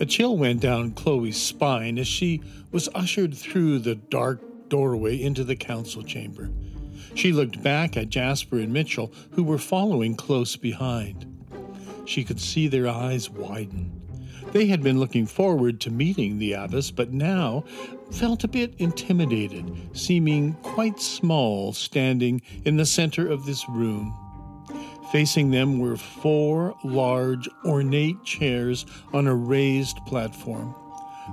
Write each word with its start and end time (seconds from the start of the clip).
A 0.00 0.06
chill 0.06 0.36
went 0.36 0.60
down 0.60 0.92
Chloe's 0.92 1.36
spine 1.36 1.98
as 1.98 2.06
she 2.06 2.40
was 2.72 2.88
ushered 2.94 3.34
through 3.34 3.78
the 3.78 3.94
dark 3.94 4.40
doorway 4.68 5.20
into 5.20 5.44
the 5.44 5.56
council 5.56 6.02
chamber. 6.02 6.50
She 7.14 7.32
looked 7.32 7.62
back 7.62 7.96
at 7.96 8.10
Jasper 8.10 8.58
and 8.58 8.72
Mitchell, 8.72 9.12
who 9.32 9.44
were 9.44 9.58
following 9.58 10.16
close 10.16 10.56
behind. 10.56 11.26
She 12.06 12.24
could 12.24 12.40
see 12.40 12.66
their 12.66 12.88
eyes 12.88 13.30
widen. 13.30 14.00
They 14.52 14.66
had 14.66 14.82
been 14.82 15.00
looking 15.00 15.26
forward 15.26 15.80
to 15.80 15.90
meeting 15.90 16.38
the 16.38 16.52
abbess, 16.52 16.90
but 16.90 17.12
now 17.12 17.64
felt 18.10 18.44
a 18.44 18.48
bit 18.48 18.74
intimidated, 18.78 19.64
seeming 19.92 20.54
quite 20.62 21.00
small 21.00 21.72
standing 21.72 22.42
in 22.64 22.76
the 22.76 22.86
center 22.86 23.28
of 23.28 23.46
this 23.46 23.68
room. 23.68 24.14
Facing 25.14 25.52
them 25.52 25.78
were 25.78 25.96
four 25.96 26.74
large, 26.82 27.48
ornate 27.64 28.24
chairs 28.24 28.84
on 29.12 29.28
a 29.28 29.34
raised 29.36 30.04
platform. 30.06 30.74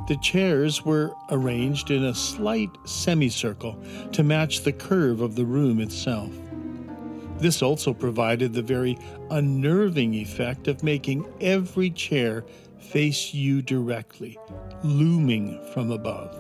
The 0.07 0.17
chairs 0.17 0.85
were 0.85 1.15
arranged 1.31 1.89
in 1.89 2.03
a 2.03 2.13
slight 2.13 2.69
semicircle 2.85 3.75
to 4.11 4.21
match 4.21 4.61
the 4.61 4.71
curve 4.71 5.21
of 5.21 5.35
the 5.35 5.45
room 5.45 5.79
itself. 5.79 6.29
This 7.39 7.63
also 7.63 7.91
provided 7.91 8.53
the 8.53 8.61
very 8.61 8.99
unnerving 9.31 10.13
effect 10.13 10.67
of 10.67 10.83
making 10.83 11.25
every 11.41 11.89
chair 11.89 12.45
face 12.77 13.33
you 13.33 13.63
directly, 13.63 14.37
looming 14.83 15.59
from 15.73 15.89
above. 15.89 16.35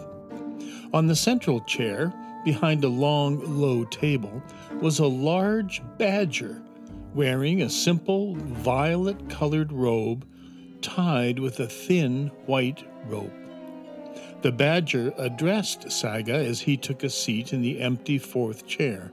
On 0.93 1.07
the 1.07 1.15
central 1.15 1.61
chair, 1.61 2.13
behind 2.45 2.83
a 2.83 2.87
long, 2.87 3.39
low 3.59 3.83
table, 3.85 4.43
was 4.79 4.99
a 4.99 5.07
large 5.07 5.81
badger 5.97 6.61
wearing 7.13 7.61
a 7.61 7.69
simple 7.69 8.35
violet 8.35 9.29
colored 9.29 9.71
robe 9.71 10.25
tied 10.81 11.39
with 11.39 11.59
a 11.59 11.67
thin 11.67 12.27
white 12.45 12.85
rope. 13.07 13.33
The 14.41 14.51
badger 14.51 15.13
addressed 15.17 15.91
Saga 15.91 16.33
as 16.33 16.61
he 16.61 16.77
took 16.77 17.03
a 17.03 17.09
seat 17.09 17.53
in 17.53 17.61
the 17.61 17.81
empty 17.81 18.17
fourth 18.17 18.65
chair, 18.65 19.11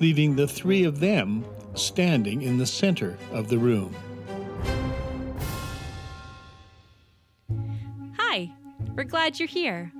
leaving 0.00 0.36
the 0.36 0.46
three 0.46 0.84
of 0.84 1.00
them 1.00 1.44
standing 1.74 2.42
in 2.42 2.58
the 2.58 2.66
center 2.66 3.18
of 3.32 3.48
the 3.48 3.58
room. 3.58 3.94
Hi, 8.16 8.52
we're 8.94 9.04
glad 9.04 9.40
you're 9.40 9.48
here. 9.48 9.92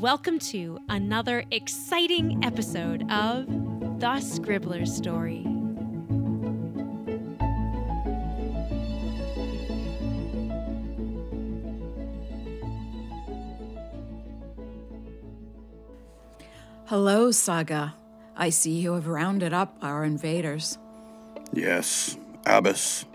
Welcome 0.00 0.40
to 0.40 0.80
another 0.88 1.44
exciting 1.52 2.44
episode 2.44 3.08
of 3.08 3.46
The 4.00 4.20
Scribbler 4.20 4.84
Story. 4.86 5.51
Hello, 16.92 17.30
Saga. 17.30 17.94
I 18.36 18.50
see 18.50 18.72
you 18.72 18.92
have 18.92 19.06
rounded 19.06 19.54
up 19.54 19.78
our 19.80 20.04
invaders. 20.04 20.76
Yes, 21.54 22.18
Abbess. 22.44 23.06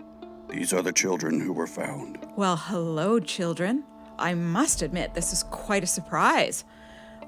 These 0.48 0.72
are 0.72 0.82
the 0.82 0.90
children 0.90 1.38
who 1.38 1.52
were 1.52 1.68
found. 1.68 2.18
Well, 2.34 2.56
hello, 2.56 3.20
children. 3.20 3.84
I 4.18 4.34
must 4.34 4.82
admit, 4.82 5.14
this 5.14 5.32
is 5.32 5.44
quite 5.44 5.84
a 5.84 5.86
surprise. 5.86 6.64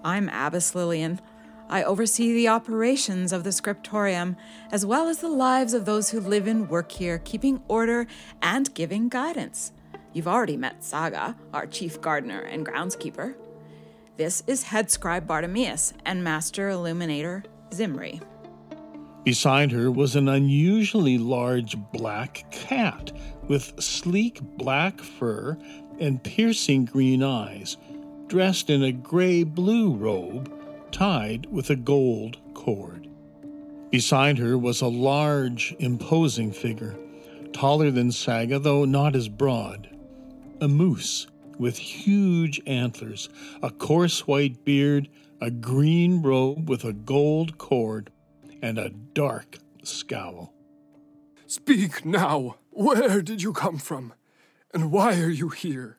I'm 0.05 0.29
Abbess 0.29 0.75
Lillian. 0.75 1.21
I 1.69 1.85
oversee 1.85 2.35
the 2.35 2.49
operations 2.49 3.33
of 3.33 3.45
the 3.45 3.53
scriptorium, 3.53 4.37
as 4.73 4.85
well 4.85 5.07
as 5.07 5.19
the 5.19 5.29
lives 5.29 5.73
of 5.73 5.85
those 5.85 6.11
who 6.11 6.19
live 6.19 6.49
and 6.49 6.69
work 6.69 6.91
here, 6.91 7.21
keeping 7.21 7.63
order 7.69 8.09
and 8.43 8.75
giving 8.75 9.09
guidance. 9.09 9.71
You've 10.13 10.27
already 10.27 10.57
met 10.57 10.83
Saga, 10.83 11.37
our 11.55 11.67
chief 11.67 12.01
gardener 12.01 12.41
and 12.41 12.67
groundskeeper. 12.67 13.37
This 14.21 14.43
is 14.47 14.65
head 14.65 14.91
scribe 14.91 15.27
Bartimaeus 15.27 15.95
and 16.05 16.23
master 16.23 16.69
illuminator 16.69 17.43
Zimri. 17.73 18.21
Beside 19.25 19.73
her 19.73 19.91
was 19.91 20.15
an 20.15 20.29
unusually 20.29 21.17
large 21.17 21.79
black 21.91 22.45
cat 22.51 23.13
with 23.49 23.83
sleek 23.83 24.43
black 24.59 25.01
fur 25.01 25.57
and 25.99 26.23
piercing 26.23 26.85
green 26.85 27.23
eyes, 27.23 27.79
dressed 28.27 28.69
in 28.69 28.83
a 28.83 28.93
gray 28.93 29.43
blue 29.43 29.95
robe 29.95 30.53
tied 30.93 31.47
with 31.47 31.71
a 31.71 31.77
gold 31.77 32.37
cord. 32.53 33.09
Beside 33.89 34.37
her 34.37 34.59
was 34.59 34.83
a 34.83 34.87
large, 34.87 35.75
imposing 35.79 36.53
figure, 36.53 36.95
taller 37.55 37.91
than 37.91 38.13
Saga, 38.13 38.59
though 38.59 38.85
not 38.85 39.17
as 39.17 39.31
broad. 39.31 39.89
A 40.61 40.69
moose 40.69 41.27
with 41.61 41.77
huge 41.77 42.59
antlers, 42.67 43.29
a 43.63 43.71
coarse 43.71 44.27
white 44.27 44.65
beard, 44.65 45.11
a 45.43 45.51
green 45.51 46.23
robe 46.23 46.71
with 46.71 46.85
a 46.85 46.93
gold 46.95 47.59
cord, 47.59 48.11
and 48.63 48.79
a 48.79 48.89
dark 48.89 49.59
scowl. 49.83 50.55
Speak 51.47 52.05
now. 52.05 52.57
Where 52.71 53.21
did 53.21 53.43
you 53.43 53.53
come 53.53 53.77
from? 53.77 54.15
And 54.73 54.91
why 54.91 55.21
are 55.21 55.29
you 55.29 55.51
here? 55.51 55.99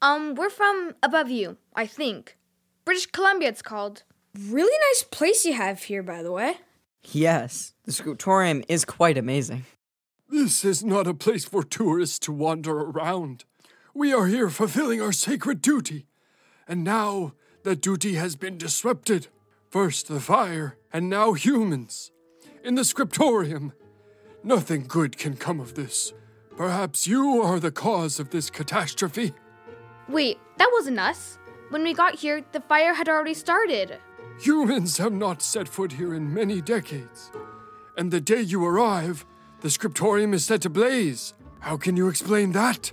Um, 0.00 0.34
we're 0.34 0.48
from 0.48 0.94
above 1.02 1.28
you, 1.28 1.58
I 1.74 1.86
think. 1.86 2.38
British 2.86 3.06
Columbia, 3.06 3.50
it's 3.50 3.62
called. 3.62 4.04
Really 4.34 4.78
nice 4.88 5.02
place 5.02 5.44
you 5.44 5.52
have 5.52 5.82
here, 5.82 6.02
by 6.02 6.22
the 6.22 6.32
way. 6.32 6.54
Yes, 7.02 7.74
the 7.84 7.92
scriptorium 7.92 8.64
is 8.66 8.86
quite 8.86 9.18
amazing. 9.18 9.66
This 10.30 10.64
is 10.64 10.82
not 10.82 11.06
a 11.06 11.12
place 11.12 11.44
for 11.44 11.64
tourists 11.64 12.18
to 12.20 12.32
wander 12.32 12.78
around. 12.78 13.44
We 13.94 14.12
are 14.12 14.26
here 14.26 14.50
fulfilling 14.50 15.02
our 15.02 15.12
sacred 15.12 15.60
duty. 15.60 16.06
And 16.68 16.84
now 16.84 17.32
that 17.64 17.80
duty 17.80 18.14
has 18.14 18.36
been 18.36 18.56
disrupted. 18.56 19.26
First 19.68 20.08
the 20.08 20.20
fire, 20.20 20.76
and 20.92 21.10
now 21.10 21.32
humans. 21.32 22.12
In 22.62 22.76
the 22.76 22.84
scriptorium. 22.84 23.72
Nothing 24.44 24.84
good 24.86 25.18
can 25.18 25.36
come 25.36 25.60
of 25.60 25.74
this. 25.74 26.12
Perhaps 26.56 27.06
you 27.06 27.42
are 27.42 27.58
the 27.58 27.70
cause 27.70 28.20
of 28.20 28.30
this 28.30 28.48
catastrophe. 28.48 29.32
Wait, 30.08 30.38
that 30.58 30.70
wasn't 30.72 30.98
us. 30.98 31.38
When 31.70 31.82
we 31.82 31.92
got 31.92 32.14
here, 32.16 32.44
the 32.52 32.60
fire 32.60 32.94
had 32.94 33.08
already 33.08 33.34
started. 33.34 33.98
Humans 34.40 34.98
have 34.98 35.12
not 35.12 35.42
set 35.42 35.68
foot 35.68 35.92
here 35.92 36.14
in 36.14 36.32
many 36.32 36.60
decades. 36.60 37.30
And 37.96 38.10
the 38.10 38.20
day 38.20 38.40
you 38.40 38.64
arrive, 38.64 39.26
the 39.60 39.70
scriptorium 39.70 40.32
is 40.32 40.44
set 40.44 40.64
ablaze. 40.64 41.34
How 41.60 41.76
can 41.76 41.96
you 41.96 42.08
explain 42.08 42.52
that? 42.52 42.92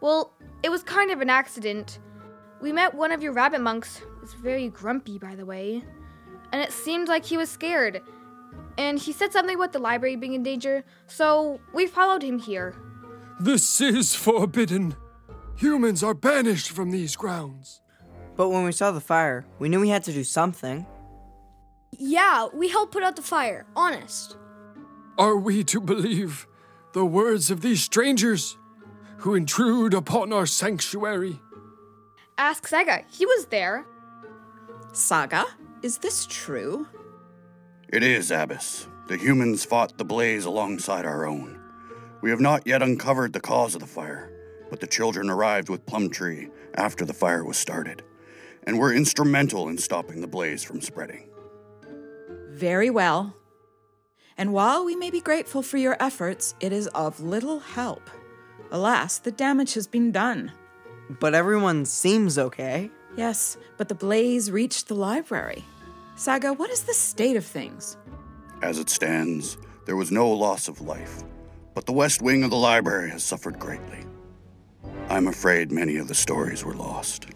Well, 0.00 0.32
it 0.62 0.70
was 0.70 0.82
kind 0.82 1.10
of 1.10 1.20
an 1.20 1.30
accident. 1.30 1.98
We 2.60 2.72
met 2.72 2.94
one 2.94 3.12
of 3.12 3.22
your 3.22 3.32
rabbit 3.32 3.60
monks. 3.60 3.98
He 3.98 4.04
was 4.20 4.34
very 4.34 4.68
grumpy, 4.68 5.18
by 5.18 5.34
the 5.34 5.46
way. 5.46 5.82
And 6.52 6.62
it 6.62 6.72
seemed 6.72 7.08
like 7.08 7.24
he 7.24 7.36
was 7.36 7.50
scared. 7.50 8.02
And 8.76 8.98
he 8.98 9.12
said 9.12 9.32
something 9.32 9.56
about 9.56 9.72
the 9.72 9.78
library 9.78 10.16
being 10.16 10.32
in 10.32 10.42
danger, 10.42 10.84
so 11.06 11.60
we 11.72 11.86
followed 11.86 12.22
him 12.22 12.38
here. 12.38 12.74
This 13.38 13.80
is 13.80 14.14
forbidden. 14.14 14.96
Humans 15.56 16.02
are 16.02 16.14
banished 16.14 16.70
from 16.70 16.90
these 16.90 17.16
grounds. 17.16 17.80
But 18.36 18.48
when 18.48 18.64
we 18.64 18.72
saw 18.72 18.90
the 18.90 19.00
fire, 19.00 19.44
we 19.58 19.68
knew 19.68 19.80
we 19.80 19.90
had 19.90 20.04
to 20.04 20.12
do 20.12 20.24
something. 20.24 20.86
Yeah, 21.92 22.48
we 22.54 22.68
helped 22.68 22.92
put 22.92 23.02
out 23.02 23.16
the 23.16 23.22
fire, 23.22 23.66
honest. 23.76 24.36
Are 25.18 25.36
we 25.36 25.64
to 25.64 25.80
believe 25.80 26.46
the 26.92 27.04
words 27.04 27.50
of 27.50 27.60
these 27.60 27.82
strangers 27.82 28.56
who 29.20 29.34
intrude 29.34 29.92
upon 29.92 30.32
our 30.32 30.46
sanctuary? 30.46 31.40
Ask 32.38 32.66
Saga. 32.66 33.04
He 33.10 33.26
was 33.26 33.46
there. 33.46 33.86
Saga, 34.92 35.44
is 35.82 35.98
this 35.98 36.26
true? 36.26 36.88
It 37.88 38.02
is, 38.02 38.30
Abbess. 38.30 38.86
The 39.08 39.18
humans 39.18 39.64
fought 39.64 39.98
the 39.98 40.04
blaze 40.04 40.46
alongside 40.46 41.04
our 41.04 41.26
own. 41.26 41.60
We 42.22 42.30
have 42.30 42.40
not 42.40 42.66
yet 42.66 42.82
uncovered 42.82 43.32
the 43.32 43.40
cause 43.40 43.74
of 43.74 43.80
the 43.80 43.86
fire, 43.86 44.32
but 44.70 44.80
the 44.80 44.86
children 44.86 45.28
arrived 45.28 45.68
with 45.68 45.84
Plumtree 45.84 46.48
after 46.74 47.04
the 47.04 47.12
fire 47.12 47.44
was 47.44 47.58
started, 47.58 48.02
and 48.66 48.78
were 48.78 48.94
instrumental 48.94 49.68
in 49.68 49.76
stopping 49.76 50.22
the 50.22 50.26
blaze 50.26 50.64
from 50.64 50.80
spreading. 50.80 51.28
Very 52.48 52.88
well. 52.88 53.36
And 54.38 54.54
while 54.54 54.84
we 54.84 54.96
may 54.96 55.10
be 55.10 55.20
grateful 55.20 55.62
for 55.62 55.76
your 55.76 55.96
efforts, 56.00 56.54
it 56.60 56.72
is 56.72 56.86
of 56.88 57.20
little 57.20 57.58
help. 57.58 58.08
Alas, 58.70 59.18
the 59.18 59.32
damage 59.32 59.74
has 59.74 59.86
been 59.86 60.12
done. 60.12 60.52
But 61.18 61.34
everyone 61.34 61.84
seems 61.84 62.38
okay. 62.38 62.90
Yes, 63.16 63.56
but 63.76 63.88
the 63.88 63.94
blaze 63.94 64.50
reached 64.50 64.88
the 64.88 64.94
library. 64.94 65.64
Saga, 66.14 66.52
what 66.52 66.70
is 66.70 66.82
the 66.82 66.94
state 66.94 67.36
of 67.36 67.44
things? 67.44 67.96
As 68.62 68.78
it 68.78 68.90
stands, 68.90 69.56
there 69.86 69.96
was 69.96 70.12
no 70.12 70.30
loss 70.30 70.68
of 70.68 70.80
life, 70.80 71.22
but 71.74 71.86
the 71.86 71.92
west 71.92 72.22
wing 72.22 72.44
of 72.44 72.50
the 72.50 72.56
library 72.56 73.10
has 73.10 73.24
suffered 73.24 73.58
greatly. 73.58 74.04
I'm 75.08 75.26
afraid 75.26 75.72
many 75.72 75.96
of 75.96 76.08
the 76.08 76.14
stories 76.14 76.64
were 76.64 76.74
lost. 76.74 77.26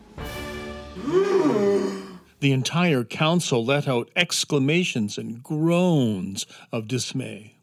The 2.41 2.53
entire 2.53 3.05
council 3.05 3.65
let 3.65 3.89
out 3.89 4.11
exclamations 4.15 5.17
and 5.17 5.43
groans 5.43 6.45
of 6.73 6.87
dismay. 6.87 7.54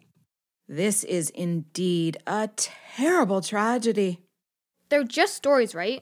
This 0.71 1.03
is 1.03 1.29
indeed 1.31 2.15
a 2.25 2.49
terrible 2.55 3.41
tragedy. 3.41 4.21
they're 4.87 5.03
just 5.03 5.35
stories, 5.35 5.75
right? 5.75 6.01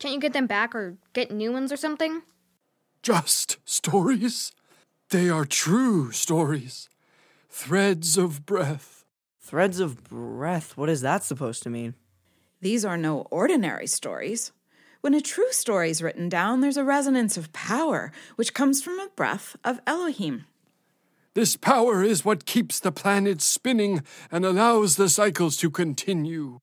Can't 0.00 0.12
you 0.12 0.18
get 0.18 0.32
them 0.32 0.48
back 0.48 0.74
or 0.74 0.96
get 1.12 1.30
new 1.30 1.52
ones 1.52 1.70
or 1.70 1.76
something? 1.76 2.22
Just 3.00 3.58
stories? 3.64 4.50
They 5.10 5.30
are 5.30 5.44
true 5.44 6.10
stories. 6.10 6.88
Threads 7.48 8.18
of 8.18 8.44
breath. 8.44 9.04
Threads 9.40 9.78
of 9.78 10.02
breath, 10.02 10.76
what 10.76 10.88
is 10.88 11.00
that 11.02 11.22
supposed 11.22 11.62
to 11.62 11.70
mean? 11.70 11.94
These 12.60 12.84
are 12.84 12.96
no 12.96 13.20
ordinary 13.30 13.86
stories. 13.86 14.50
When 15.00 15.14
a 15.14 15.20
true 15.20 15.52
story 15.52 15.90
is 15.90 16.02
written 16.02 16.28
down, 16.28 16.60
there's 16.60 16.76
a 16.76 16.82
resonance 16.82 17.36
of 17.36 17.52
power, 17.52 18.10
which 18.34 18.52
comes 18.52 18.82
from 18.82 18.98
a 18.98 19.10
breath 19.14 19.54
of 19.64 19.78
Elohim. 19.86 20.46
This 21.38 21.56
power 21.56 22.02
is 22.02 22.24
what 22.24 22.46
keeps 22.46 22.80
the 22.80 22.90
planet 22.90 23.40
spinning 23.40 24.02
and 24.28 24.44
allows 24.44 24.96
the 24.96 25.08
cycles 25.08 25.56
to 25.58 25.70
continue. 25.70 26.58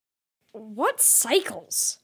What 0.51 0.99
cycles? 0.99 1.99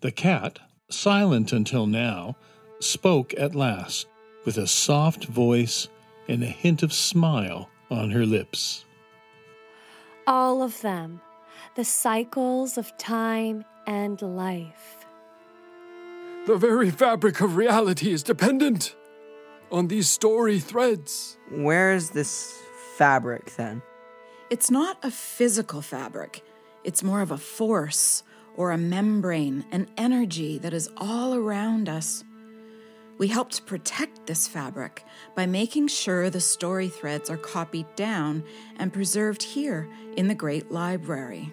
The 0.00 0.10
cat, 0.10 0.60
silent 0.88 1.52
until 1.52 1.86
now, 1.86 2.38
spoke 2.80 3.34
at 3.36 3.54
last, 3.54 4.06
with 4.46 4.56
a 4.56 4.66
soft 4.66 5.26
voice 5.26 5.88
and 6.26 6.42
a 6.42 6.46
hint 6.46 6.82
of 6.82 6.90
smile 6.90 7.68
on 7.90 8.12
her 8.12 8.24
lips. 8.24 8.86
All 10.26 10.62
of 10.62 10.80
them, 10.80 11.20
the 11.74 11.84
cycles 11.84 12.78
of 12.78 12.96
time 12.96 13.62
and 13.86 14.22
life. 14.22 15.04
The 16.46 16.56
very 16.56 16.90
fabric 16.90 17.42
of 17.42 17.56
reality 17.56 18.10
is 18.10 18.22
dependent 18.22 18.96
on 19.74 19.88
these 19.88 20.08
story 20.08 20.60
threads. 20.60 21.36
Where 21.50 21.92
is 21.92 22.10
this 22.10 22.62
fabric 22.96 23.56
then? 23.56 23.82
It's 24.48 24.70
not 24.70 24.98
a 25.02 25.10
physical 25.10 25.82
fabric, 25.82 26.44
it's 26.84 27.02
more 27.02 27.20
of 27.20 27.32
a 27.32 27.38
force 27.38 28.22
or 28.56 28.70
a 28.70 28.78
membrane, 28.78 29.64
an 29.72 29.88
energy 29.96 30.58
that 30.58 30.72
is 30.72 30.88
all 30.96 31.34
around 31.34 31.88
us. 31.88 32.22
We 33.18 33.26
help 33.26 33.50
to 33.50 33.62
protect 33.62 34.26
this 34.26 34.46
fabric 34.46 35.04
by 35.34 35.46
making 35.46 35.88
sure 35.88 36.30
the 36.30 36.40
story 36.40 36.88
threads 36.88 37.28
are 37.28 37.36
copied 37.36 37.96
down 37.96 38.44
and 38.76 38.92
preserved 38.92 39.42
here 39.42 39.88
in 40.16 40.28
the 40.28 40.36
Great 40.36 40.70
Library. 40.70 41.52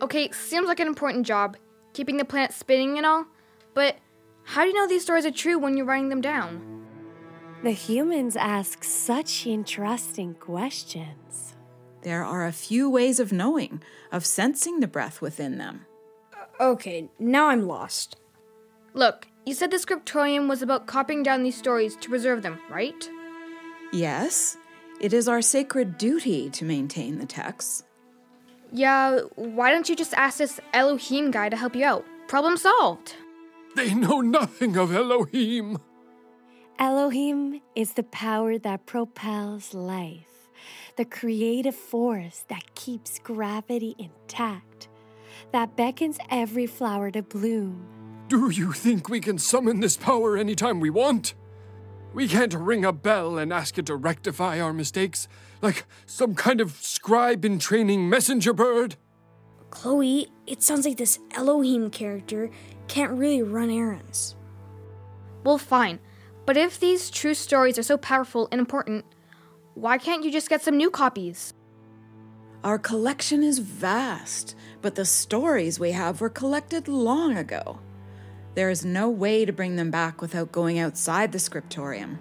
Okay, 0.00 0.30
seems 0.32 0.68
like 0.68 0.80
an 0.80 0.86
important 0.86 1.26
job, 1.26 1.58
keeping 1.92 2.16
the 2.16 2.24
planet 2.24 2.54
spinning 2.54 2.96
and 2.96 3.04
all, 3.04 3.26
but 3.74 3.96
how 4.44 4.62
do 4.62 4.68
you 4.68 4.74
know 4.74 4.88
these 4.88 5.02
stories 5.02 5.26
are 5.26 5.30
true 5.30 5.58
when 5.58 5.76
you're 5.76 5.86
writing 5.86 6.08
them 6.08 6.22
down? 6.22 6.81
The 7.62 7.70
humans 7.70 8.34
ask 8.34 8.82
such 8.82 9.46
interesting 9.46 10.34
questions. 10.34 11.54
There 12.02 12.24
are 12.24 12.44
a 12.44 12.52
few 12.52 12.90
ways 12.90 13.20
of 13.20 13.32
knowing, 13.32 13.80
of 14.10 14.26
sensing 14.26 14.80
the 14.80 14.88
breath 14.88 15.22
within 15.22 15.58
them. 15.58 15.86
Uh, 16.34 16.72
okay, 16.72 17.08
now 17.20 17.46
I'm 17.46 17.68
lost. 17.68 18.16
Look, 18.94 19.28
you 19.46 19.54
said 19.54 19.70
the 19.70 19.78
scriptorium 19.78 20.48
was 20.48 20.60
about 20.60 20.88
copying 20.88 21.22
down 21.22 21.44
these 21.44 21.56
stories 21.56 21.94
to 21.98 22.08
preserve 22.08 22.42
them, 22.42 22.58
right? 22.68 23.08
Yes, 23.92 24.56
it 25.00 25.12
is 25.12 25.28
our 25.28 25.40
sacred 25.40 25.98
duty 25.98 26.50
to 26.50 26.64
maintain 26.64 27.18
the 27.18 27.26
texts. 27.26 27.84
Yeah, 28.72 29.20
why 29.36 29.70
don't 29.70 29.88
you 29.88 29.94
just 29.94 30.14
ask 30.14 30.38
this 30.38 30.58
Elohim 30.72 31.30
guy 31.30 31.48
to 31.48 31.56
help 31.56 31.76
you 31.76 31.84
out? 31.84 32.04
Problem 32.26 32.56
solved. 32.56 33.14
They 33.76 33.94
know 33.94 34.20
nothing 34.20 34.76
of 34.76 34.92
Elohim. 34.92 35.78
Elohim 36.82 37.60
is 37.76 37.92
the 37.92 38.02
power 38.02 38.58
that 38.58 38.86
propels 38.86 39.72
life, 39.72 40.50
the 40.96 41.04
creative 41.04 41.76
force 41.76 42.44
that 42.48 42.74
keeps 42.74 43.20
gravity 43.20 43.94
intact, 44.00 44.88
that 45.52 45.76
beckons 45.76 46.18
every 46.28 46.66
flower 46.66 47.12
to 47.12 47.22
bloom. 47.22 47.86
Do 48.26 48.50
you 48.50 48.72
think 48.72 49.08
we 49.08 49.20
can 49.20 49.38
summon 49.38 49.78
this 49.78 49.96
power 49.96 50.36
anytime 50.36 50.80
we 50.80 50.90
want? 50.90 51.34
We 52.14 52.26
can't 52.26 52.52
ring 52.52 52.84
a 52.84 52.92
bell 52.92 53.38
and 53.38 53.52
ask 53.52 53.78
it 53.78 53.86
to 53.86 53.94
rectify 53.94 54.60
our 54.60 54.72
mistakes 54.72 55.28
like 55.60 55.84
some 56.04 56.34
kind 56.34 56.60
of 56.60 56.72
scribe 56.72 57.44
in 57.44 57.60
training 57.60 58.10
messenger 58.10 58.52
bird. 58.52 58.96
Chloe, 59.70 60.32
it 60.48 60.64
sounds 60.64 60.84
like 60.84 60.96
this 60.96 61.20
Elohim 61.30 61.90
character 61.90 62.50
can't 62.88 63.12
really 63.12 63.42
run 63.44 63.70
errands. 63.70 64.34
Well, 65.44 65.58
fine. 65.58 66.00
But 66.44 66.56
if 66.56 66.78
these 66.78 67.10
true 67.10 67.34
stories 67.34 67.78
are 67.78 67.82
so 67.82 67.96
powerful 67.96 68.48
and 68.50 68.58
important, 68.58 69.04
why 69.74 69.98
can't 69.98 70.24
you 70.24 70.30
just 70.30 70.48
get 70.48 70.62
some 70.62 70.76
new 70.76 70.90
copies? 70.90 71.54
Our 72.64 72.78
collection 72.78 73.42
is 73.42 73.58
vast, 73.58 74.54
but 74.80 74.94
the 74.94 75.04
stories 75.04 75.80
we 75.80 75.92
have 75.92 76.20
were 76.20 76.28
collected 76.28 76.88
long 76.88 77.36
ago. 77.36 77.80
There 78.54 78.70
is 78.70 78.84
no 78.84 79.08
way 79.08 79.44
to 79.44 79.52
bring 79.52 79.76
them 79.76 79.90
back 79.90 80.20
without 80.20 80.52
going 80.52 80.78
outside 80.78 81.32
the 81.32 81.38
scriptorium. 81.38 82.18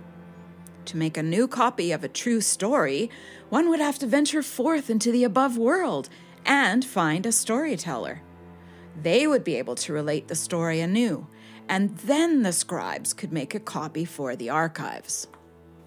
To 0.86 0.98
make 0.98 1.18
a 1.18 1.24
new 1.24 1.48
copy 1.48 1.92
of 1.92 2.04
a 2.04 2.08
true 2.08 2.42
story, 2.42 3.12
one 3.50 3.70
would 3.70 3.80
have 3.80 4.00
to 4.00 4.08
venture 4.08 4.42
forth 4.42 4.90
into 4.90 5.12
the 5.12 5.24
above 5.24 5.58
world 5.58 6.10
and 6.46 6.84
find 6.84 7.26
a 7.26 7.32
storyteller. 7.32 8.22
They 9.00 9.28
would 9.28 9.44
be 9.44 9.56
able 9.56 9.76
to 9.76 9.94
relate 9.94 10.28
the 10.28 10.36
story 10.36 10.80
anew, 10.80 11.28
and 11.70 11.98
then 12.00 12.44
the 12.44 12.54
scribes 12.54 13.14
could 13.14 13.32
make 13.32 13.56
a 13.56 13.60
copy 13.60 14.06
for 14.06 14.36
the 14.36 14.50
archives. 14.50 15.28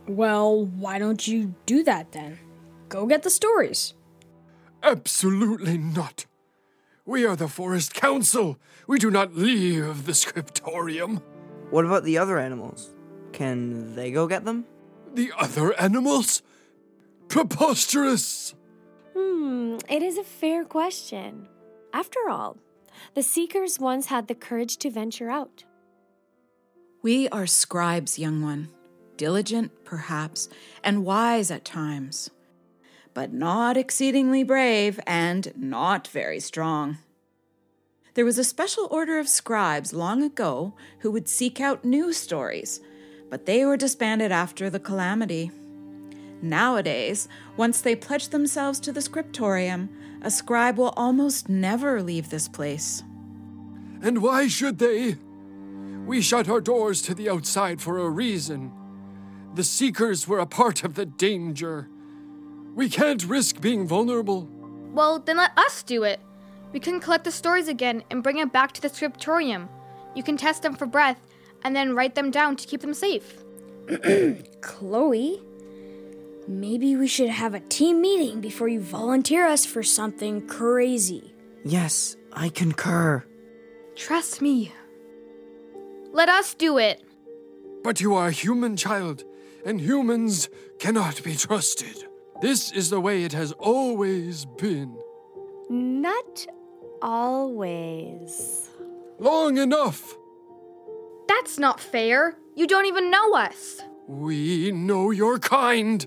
Well, 0.06 0.66
why 0.66 0.98
don't 0.98 1.26
you 1.26 1.54
do 1.66 1.82
that 1.84 2.12
then? 2.12 2.38
Go 2.88 3.06
get 3.06 3.22
the 3.22 3.30
stories. 3.30 3.94
Absolutely 4.82 5.78
not. 5.78 6.26
We 7.06 7.26
are 7.26 7.36
the 7.36 7.48
Forest 7.48 7.94
Council. 7.94 8.58
We 8.86 8.98
do 8.98 9.10
not 9.10 9.34
leave 9.34 10.06
the 10.06 10.14
scriptorium. 10.14 11.22
What 11.70 11.84
about 11.84 12.04
the 12.04 12.18
other 12.18 12.38
animals? 12.38 12.94
Can 13.32 13.94
they 13.94 14.10
go 14.10 14.26
get 14.26 14.44
them? 14.44 14.66
The 15.12 15.32
other 15.38 15.72
animals? 15.74 16.42
Preposterous! 17.28 18.54
Hmm, 19.16 19.78
it 19.88 20.02
is 20.02 20.18
a 20.18 20.24
fair 20.24 20.64
question. 20.64 21.48
After 21.92 22.28
all, 22.28 22.58
the 23.12 23.22
Seekers 23.22 23.78
once 23.78 24.06
had 24.06 24.28
the 24.28 24.34
courage 24.34 24.78
to 24.78 24.90
venture 24.90 25.30
out. 25.30 25.64
We 27.02 27.28
are 27.28 27.46
scribes, 27.46 28.18
young 28.18 28.42
one, 28.42 28.70
diligent, 29.18 29.84
perhaps, 29.84 30.48
and 30.82 31.04
wise 31.04 31.50
at 31.50 31.64
times, 31.64 32.30
but 33.12 33.32
not 33.32 33.76
exceedingly 33.76 34.42
brave 34.42 34.98
and 35.06 35.52
not 35.54 36.08
very 36.08 36.40
strong. 36.40 36.98
There 38.14 38.24
was 38.24 38.38
a 38.38 38.44
special 38.44 38.88
order 38.90 39.18
of 39.18 39.28
scribes 39.28 39.92
long 39.92 40.22
ago 40.22 40.74
who 41.00 41.10
would 41.10 41.28
seek 41.28 41.60
out 41.60 41.84
new 41.84 42.12
stories, 42.12 42.80
but 43.28 43.44
they 43.44 43.64
were 43.64 43.76
disbanded 43.76 44.32
after 44.32 44.70
the 44.70 44.80
calamity. 44.80 45.50
Nowadays, 46.40 47.28
once 47.56 47.80
they 47.80 47.96
pledge 47.96 48.28
themselves 48.28 48.78
to 48.80 48.92
the 48.92 49.02
scriptorium, 49.02 49.88
a 50.24 50.30
scribe 50.30 50.78
will 50.78 50.94
almost 50.96 51.48
never 51.48 52.02
leave 52.02 52.30
this 52.30 52.48
place. 52.48 53.04
And 54.02 54.22
why 54.22 54.48
should 54.48 54.78
they? 54.78 55.16
We 56.06 56.22
shut 56.22 56.48
our 56.48 56.60
doors 56.60 57.02
to 57.02 57.14
the 57.14 57.28
outside 57.28 57.80
for 57.80 57.98
a 57.98 58.08
reason. 58.08 58.72
The 59.54 59.64
Seekers 59.64 60.26
were 60.26 60.38
a 60.38 60.46
part 60.46 60.82
of 60.82 60.94
the 60.94 61.06
danger. 61.06 61.88
We 62.74 62.88
can't 62.88 63.24
risk 63.24 63.60
being 63.60 63.86
vulnerable. 63.86 64.48
Well, 64.92 65.18
then 65.18 65.36
let 65.36 65.56
us 65.58 65.82
do 65.82 66.04
it. 66.04 66.20
We 66.72 66.80
can 66.80 67.00
collect 67.00 67.24
the 67.24 67.30
stories 67.30 67.68
again 67.68 68.02
and 68.10 68.22
bring 68.22 68.36
them 68.36 68.48
back 68.48 68.72
to 68.72 68.82
the 68.82 68.88
scriptorium. 68.88 69.68
You 70.14 70.22
can 70.22 70.36
test 70.36 70.62
them 70.62 70.74
for 70.74 70.86
breath 70.86 71.20
and 71.62 71.76
then 71.76 71.94
write 71.94 72.14
them 72.14 72.30
down 72.30 72.56
to 72.56 72.66
keep 72.66 72.80
them 72.80 72.94
safe. 72.94 73.44
Chloe, 74.60 75.42
maybe 76.48 76.96
we 76.96 77.06
should 77.06 77.30
have 77.30 77.54
a 77.54 77.60
team 77.60 78.00
meeting 78.00 78.40
before 78.40 78.68
you 78.68 78.80
volunteer 78.80 79.46
us 79.46 79.64
for 79.64 79.82
something 79.82 80.46
crazy. 80.46 81.34
Yes, 81.64 82.16
I 82.32 82.48
concur. 82.48 83.24
Trust 83.96 84.42
me. 84.42 84.72
Let 86.12 86.28
us 86.28 86.54
do 86.54 86.78
it. 86.78 87.02
But 87.82 88.00
you 88.00 88.14
are 88.14 88.28
a 88.28 88.32
human 88.32 88.76
child, 88.76 89.24
and 89.64 89.80
humans 89.80 90.48
cannot 90.78 91.22
be 91.22 91.34
trusted. 91.34 92.04
This 92.40 92.72
is 92.72 92.90
the 92.90 93.00
way 93.00 93.24
it 93.24 93.32
has 93.32 93.52
always 93.52 94.44
been. 94.44 94.96
Not 95.70 96.46
always. 97.00 98.68
Long 99.18 99.58
enough! 99.58 100.16
That's 101.28 101.58
not 101.58 101.80
fair. 101.80 102.36
You 102.54 102.66
don't 102.66 102.86
even 102.86 103.10
know 103.10 103.34
us. 103.34 103.80
We 104.06 104.70
know 104.72 105.10
your 105.10 105.38
kind. 105.38 106.06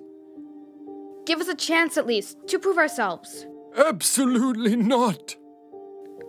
Give 1.28 1.42
us 1.42 1.50
a 1.50 1.56
chance 1.56 1.98
at 1.98 2.08
least 2.08 2.38
to 2.48 2.58
prove 2.58 2.78
ourselves. 2.78 3.46
Absolutely 3.76 4.78
not. 4.78 5.36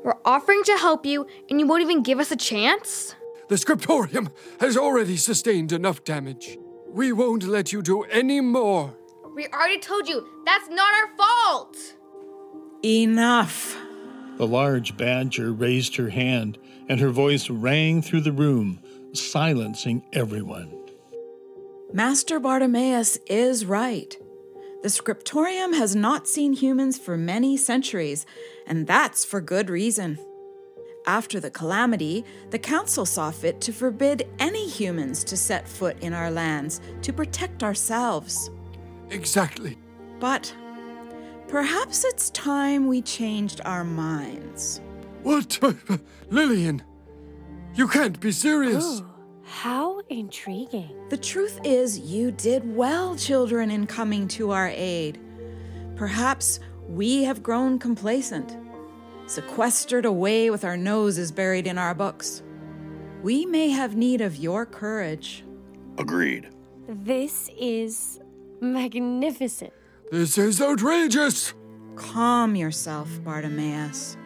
We're 0.02 0.18
offering 0.24 0.64
to 0.64 0.76
help 0.76 1.06
you, 1.06 1.24
and 1.48 1.60
you 1.60 1.68
won't 1.68 1.82
even 1.82 2.02
give 2.02 2.18
us 2.18 2.32
a 2.32 2.36
chance? 2.36 3.14
The 3.48 3.58
scriptorium 3.58 4.30
has 4.58 4.76
already 4.76 5.16
sustained 5.16 5.70
enough 5.70 6.02
damage. 6.02 6.58
We 6.88 7.12
won't 7.12 7.44
let 7.44 7.72
you 7.72 7.80
do 7.80 8.02
any 8.10 8.40
more. 8.40 8.92
We 9.36 9.46
already 9.46 9.78
told 9.78 10.08
you 10.08 10.26
that's 10.44 10.68
not 10.68 10.92
our 10.92 11.16
fault. 11.16 11.76
Enough. 12.84 13.76
The 14.36 14.48
large 14.48 14.96
badger 14.96 15.52
raised 15.52 15.94
her 15.94 16.08
hand, 16.08 16.58
and 16.88 16.98
her 16.98 17.10
voice 17.10 17.48
rang 17.48 18.02
through 18.02 18.22
the 18.22 18.32
room, 18.32 18.80
silencing 19.12 20.02
everyone. 20.12 20.74
Master 21.92 22.40
Bartimaeus 22.40 23.16
is 23.28 23.64
right. 23.64 24.16
The 24.80 24.90
scriptorium 24.90 25.72
has 25.72 25.96
not 25.96 26.28
seen 26.28 26.52
humans 26.52 26.98
for 26.98 27.16
many 27.16 27.56
centuries, 27.56 28.24
and 28.64 28.86
that's 28.86 29.24
for 29.24 29.40
good 29.40 29.70
reason. 29.70 30.18
After 31.04 31.40
the 31.40 31.50
calamity, 31.50 32.24
the 32.50 32.60
council 32.60 33.04
saw 33.04 33.32
fit 33.32 33.60
to 33.62 33.72
forbid 33.72 34.28
any 34.38 34.68
humans 34.68 35.24
to 35.24 35.36
set 35.36 35.66
foot 35.66 35.96
in 36.00 36.12
our 36.12 36.30
lands 36.30 36.80
to 37.02 37.12
protect 37.12 37.64
ourselves. 37.64 38.50
Exactly. 39.10 39.76
But 40.20 40.54
perhaps 41.48 42.04
it's 42.04 42.30
time 42.30 42.86
we 42.86 43.02
changed 43.02 43.60
our 43.64 43.82
minds. 43.82 44.80
What? 45.24 45.58
Lillian, 46.30 46.82
you 47.74 47.88
can't 47.88 48.20
be 48.20 48.30
serious. 48.30 49.00
Ooh, 49.00 49.07
how 49.48 50.00
intriguing. 50.10 50.94
The 51.08 51.16
truth 51.16 51.58
is, 51.64 51.98
you 51.98 52.30
did 52.30 52.76
well, 52.76 53.16
children, 53.16 53.70
in 53.70 53.86
coming 53.86 54.28
to 54.28 54.50
our 54.50 54.68
aid. 54.68 55.18
Perhaps 55.96 56.60
we 56.86 57.24
have 57.24 57.42
grown 57.42 57.78
complacent, 57.78 58.56
sequestered 59.26 60.04
away 60.04 60.50
with 60.50 60.64
our 60.64 60.76
noses 60.76 61.32
buried 61.32 61.66
in 61.66 61.78
our 61.78 61.94
books. 61.94 62.42
We 63.22 63.46
may 63.46 63.70
have 63.70 63.96
need 63.96 64.20
of 64.20 64.36
your 64.36 64.66
courage. 64.66 65.44
Agreed. 65.96 66.50
This 66.86 67.50
is 67.58 68.20
magnificent. 68.60 69.72
This 70.12 70.38
is 70.38 70.60
outrageous. 70.60 71.54
Calm 71.96 72.54
yourself, 72.54 73.08
Bartimaeus. 73.24 74.16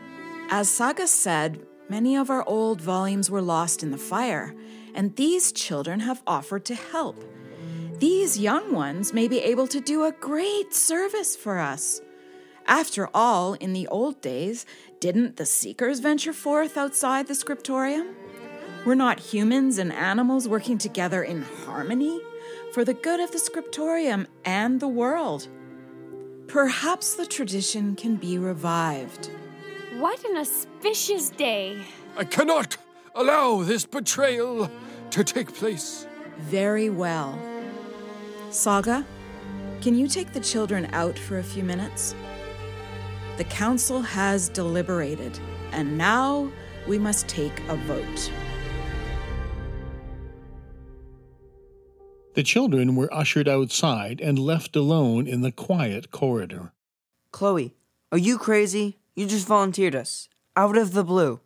As 0.51 0.69
Saga 0.69 1.07
said, 1.07 1.65
many 1.89 2.17
of 2.17 2.29
our 2.29 2.47
old 2.47 2.81
volumes 2.81 3.31
were 3.31 3.41
lost 3.41 3.83
in 3.83 3.91
the 3.91 3.99
fire, 3.99 4.55
and 4.95 5.17
these 5.17 5.53
children 5.53 6.01
have 6.01 6.23
offered 6.27 6.65
to 6.67 6.75
help. 6.75 7.25
These 7.99 8.39
young 8.39 8.73
ones 8.73 9.13
may 9.13 9.29
be 9.29 9.39
able 9.39 9.67
to 9.69 9.81
do 9.81 10.05
a 10.05 10.13
great 10.13 10.75
service 10.75 11.37
for 11.37 11.59
us. 11.59 12.01
After 12.67 13.09
all, 13.15 13.55
in 13.55 13.73
the 13.73 13.87
old 13.89 14.21
days, 14.21 14.67
didn't 15.01 15.37
the 15.37 15.47
Seekers 15.47 16.01
venture 16.01 16.33
forth 16.33 16.77
outside 16.77 17.27
the 17.27 17.35
scriptorium? 17.35 18.15
Were 18.85 18.97
not 18.97 19.21
humans 19.21 19.79
and 19.79 19.93
animals 19.93 20.49
working 20.49 20.79
together 20.79 21.23
in 21.23 21.43
harmony 21.43 22.21
for 22.73 22.85
the 22.85 22.95
good 22.95 23.21
of 23.21 23.31
the 23.31 23.39
scriptorium 23.39 24.27
and 24.45 24.81
the 24.81 24.89
world? 24.89 25.49
Perhaps 26.49 27.15
the 27.15 27.27
tradition 27.27 27.95
can 27.95 28.17
be 28.17 28.39
revived. 28.39 29.31
What 29.99 30.25
an 30.25 30.37
auspicious 30.37 31.31
day. 31.31 31.79
I 32.17 32.25
cannot 32.25 32.77
allow 33.15 33.63
this 33.63 33.85
betrayal 33.85 34.71
to 35.11 35.25
take 35.25 35.55
place. 35.55 36.07
Very 36.39 36.91
well. 36.91 37.39
Saga, 38.51 39.05
can 39.81 39.97
you 39.97 40.09
take 40.09 40.33
the 40.33 40.41
children 40.41 40.89
out 40.93 41.19
for 41.19 41.39
a 41.39 41.43
few 41.43 41.63
minutes? 41.63 42.15
The 43.37 43.45
council 43.45 44.03
has 44.03 44.49
deliberated, 44.49 45.39
and 45.73 45.97
now 45.97 46.51
we 46.87 46.99
must 46.99 47.29
take 47.29 47.59
a 47.69 47.77
vote. 47.77 48.31
The 52.35 52.43
children 52.43 52.97
were 52.97 53.13
ushered 53.13 53.49
outside 53.49 54.21
and 54.21 54.39
left 54.39 54.75
alone 54.75 55.27
in 55.27 55.43
the 55.43 55.53
quiet 55.53 56.11
corridor. 56.11 56.73
Chloe, 57.31 57.75
are 58.11 58.19
you 58.19 58.39
crazy? 58.39 58.99
You 59.15 59.27
just 59.27 59.47
volunteered 59.47 59.95
us. 59.95 60.29
Out 60.57 60.79
of 60.79 60.93
the 60.93 61.05
blue. 61.05 61.41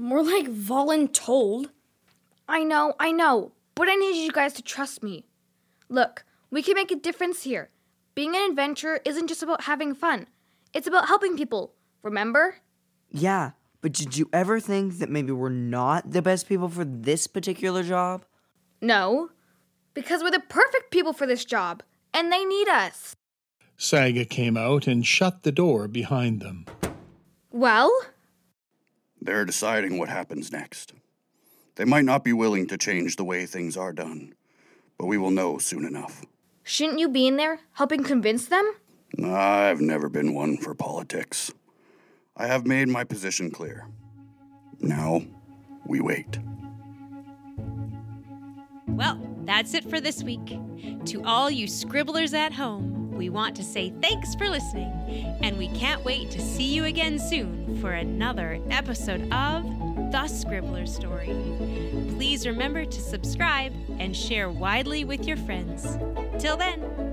More 0.00 0.22
like 0.22 0.46
voluntold. 0.46 1.70
I 2.48 2.62
know, 2.62 2.94
I 3.00 3.10
know, 3.10 3.50
but 3.74 3.88
I 3.88 3.96
need 3.96 4.24
you 4.24 4.30
guys 4.30 4.52
to 4.54 4.62
trust 4.62 5.02
me. 5.02 5.26
Look, 5.88 6.24
we 6.52 6.62
can 6.62 6.74
make 6.74 6.92
a 6.92 6.96
difference 6.96 7.42
here. 7.42 7.70
Being 8.14 8.36
an 8.36 8.48
adventurer 8.48 9.00
isn't 9.04 9.26
just 9.26 9.42
about 9.42 9.64
having 9.64 9.96
fun, 9.96 10.28
it's 10.72 10.86
about 10.86 11.08
helping 11.08 11.36
people. 11.36 11.74
Remember? 12.04 12.54
Yeah, 13.10 13.50
but 13.80 13.92
did 13.92 14.16
you 14.16 14.30
ever 14.32 14.60
think 14.60 14.98
that 14.98 15.10
maybe 15.10 15.32
we're 15.32 15.48
not 15.48 16.12
the 16.12 16.22
best 16.22 16.48
people 16.48 16.68
for 16.68 16.84
this 16.84 17.26
particular 17.26 17.82
job? 17.82 18.24
No, 18.80 19.30
because 19.94 20.22
we're 20.22 20.30
the 20.30 20.38
perfect 20.48 20.92
people 20.92 21.12
for 21.12 21.26
this 21.26 21.44
job, 21.44 21.82
and 22.14 22.32
they 22.32 22.44
need 22.44 22.68
us. 22.68 23.16
Saga 23.76 24.24
came 24.24 24.56
out 24.56 24.86
and 24.86 25.04
shut 25.04 25.42
the 25.42 25.50
door 25.50 25.88
behind 25.88 26.40
them. 26.40 26.66
Well? 27.50 27.90
They're 29.20 29.44
deciding 29.44 29.98
what 29.98 30.08
happens 30.08 30.52
next. 30.52 30.92
They 31.76 31.84
might 31.84 32.04
not 32.04 32.24
be 32.24 32.32
willing 32.32 32.66
to 32.68 32.78
change 32.78 33.16
the 33.16 33.24
way 33.24 33.46
things 33.46 33.76
are 33.76 33.92
done, 33.92 34.34
but 34.98 35.06
we 35.06 35.18
will 35.18 35.30
know 35.30 35.58
soon 35.58 35.84
enough. 35.84 36.24
Shouldn't 36.64 36.98
you 36.98 37.08
be 37.08 37.26
in 37.26 37.36
there 37.36 37.60
helping 37.72 38.04
convince 38.04 38.46
them? 38.46 38.70
I've 39.24 39.80
never 39.80 40.08
been 40.08 40.34
one 40.34 40.56
for 40.56 40.74
politics. 40.74 41.52
I 42.36 42.46
have 42.46 42.66
made 42.66 42.88
my 42.88 43.04
position 43.04 43.50
clear. 43.50 43.86
Now, 44.80 45.22
we 45.86 46.00
wait. 46.00 46.38
Well, 48.86 49.20
that's 49.44 49.74
it 49.74 49.88
for 49.88 50.00
this 50.00 50.22
week. 50.22 50.58
To 51.06 51.22
all 51.24 51.50
you 51.50 51.66
scribblers 51.66 52.34
at 52.34 52.52
home, 52.52 52.97
we 53.18 53.28
want 53.28 53.56
to 53.56 53.64
say 53.64 53.92
thanks 54.00 54.36
for 54.36 54.48
listening, 54.48 54.92
and 55.42 55.58
we 55.58 55.66
can't 55.70 56.04
wait 56.04 56.30
to 56.30 56.40
see 56.40 56.72
you 56.72 56.84
again 56.84 57.18
soon 57.18 57.76
for 57.80 57.94
another 57.94 58.60
episode 58.70 59.22
of 59.32 59.64
The 60.12 60.28
Scribbler 60.28 60.86
Story. 60.86 61.34
Please 62.14 62.46
remember 62.46 62.84
to 62.84 63.00
subscribe 63.00 63.72
and 63.98 64.16
share 64.16 64.48
widely 64.48 65.04
with 65.04 65.26
your 65.26 65.36
friends. 65.36 65.98
Till 66.38 66.56
then, 66.56 67.07